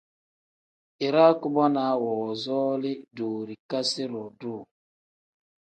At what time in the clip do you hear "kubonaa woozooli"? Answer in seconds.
1.41-2.93